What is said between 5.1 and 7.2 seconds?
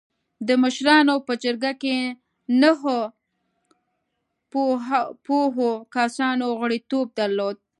پوهو کسانو غړیتوب